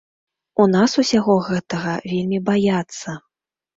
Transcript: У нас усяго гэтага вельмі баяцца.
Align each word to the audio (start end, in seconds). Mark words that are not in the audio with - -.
У 0.63 0.65
нас 0.75 0.95
усяго 1.03 1.35
гэтага 1.49 1.93
вельмі 2.11 2.39
баяцца. 2.51 3.09